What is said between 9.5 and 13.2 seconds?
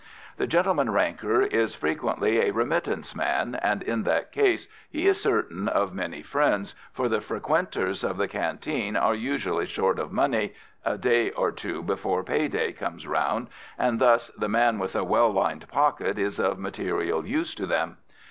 short of money a day or two before pay day comes